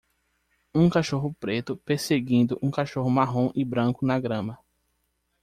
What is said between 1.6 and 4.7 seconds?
perseguindo um cachorro marrom e branco na grama